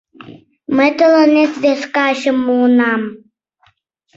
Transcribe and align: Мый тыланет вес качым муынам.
Мый 0.75 0.89
тыланет 0.97 1.53
вес 1.63 1.81
качым 1.95 2.37
муынам. 2.45 3.01